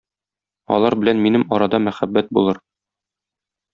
Алар 0.77 0.95
белән 1.01 1.21
минем 1.27 1.45
арада 1.57 1.81
мәхәббәт 1.89 2.33
булыр. 2.39 2.63